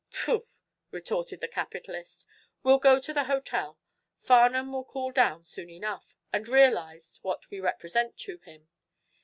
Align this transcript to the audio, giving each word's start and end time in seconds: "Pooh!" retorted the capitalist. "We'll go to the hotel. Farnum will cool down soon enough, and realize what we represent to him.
"Pooh!" 0.11 0.41
retorted 0.89 1.41
the 1.41 1.47
capitalist. 1.47 2.25
"We'll 2.63 2.79
go 2.79 2.99
to 2.99 3.13
the 3.13 3.25
hotel. 3.25 3.77
Farnum 4.17 4.73
will 4.73 4.83
cool 4.83 5.11
down 5.11 5.43
soon 5.43 5.69
enough, 5.69 6.15
and 6.33 6.47
realize 6.47 7.19
what 7.21 7.47
we 7.51 7.59
represent 7.59 8.17
to 8.21 8.39
him. 8.39 8.67